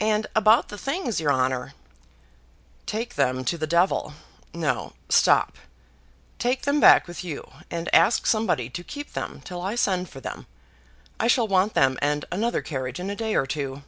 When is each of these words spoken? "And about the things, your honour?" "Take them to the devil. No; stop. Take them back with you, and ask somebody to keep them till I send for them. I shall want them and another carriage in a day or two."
"And 0.00 0.26
about 0.34 0.68
the 0.68 0.78
things, 0.78 1.20
your 1.20 1.30
honour?" 1.34 1.74
"Take 2.86 3.16
them 3.16 3.44
to 3.44 3.58
the 3.58 3.66
devil. 3.66 4.14
No; 4.54 4.94
stop. 5.10 5.58
Take 6.38 6.62
them 6.62 6.80
back 6.80 7.06
with 7.06 7.22
you, 7.22 7.46
and 7.70 7.94
ask 7.94 8.24
somebody 8.24 8.70
to 8.70 8.82
keep 8.82 9.12
them 9.12 9.42
till 9.44 9.60
I 9.60 9.74
send 9.74 10.08
for 10.08 10.18
them. 10.20 10.46
I 11.18 11.26
shall 11.26 11.46
want 11.46 11.74
them 11.74 11.98
and 12.00 12.24
another 12.32 12.62
carriage 12.62 12.98
in 12.98 13.10
a 13.10 13.14
day 13.14 13.34
or 13.34 13.44
two." 13.44 13.82